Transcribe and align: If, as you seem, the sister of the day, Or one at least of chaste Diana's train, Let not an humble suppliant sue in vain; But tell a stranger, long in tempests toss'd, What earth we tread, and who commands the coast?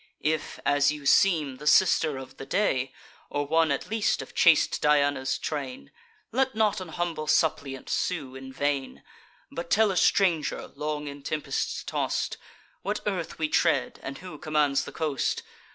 If, 0.23 0.59
as 0.65 0.91
you 0.91 1.05
seem, 1.05 1.57
the 1.57 1.67
sister 1.67 2.17
of 2.17 2.37
the 2.37 2.45
day, 2.47 2.91
Or 3.29 3.45
one 3.45 3.69
at 3.71 3.91
least 3.91 4.23
of 4.23 4.33
chaste 4.33 4.81
Diana's 4.81 5.37
train, 5.37 5.91
Let 6.31 6.55
not 6.55 6.81
an 6.81 6.87
humble 6.87 7.27
suppliant 7.27 7.87
sue 7.87 8.35
in 8.35 8.51
vain; 8.51 9.03
But 9.51 9.69
tell 9.69 9.91
a 9.91 9.95
stranger, 9.95 10.69
long 10.73 11.07
in 11.07 11.21
tempests 11.21 11.83
toss'd, 11.83 12.37
What 12.81 13.01
earth 13.05 13.37
we 13.37 13.47
tread, 13.47 13.99
and 14.01 14.17
who 14.17 14.39
commands 14.39 14.85
the 14.85 14.91
coast? 14.91 15.43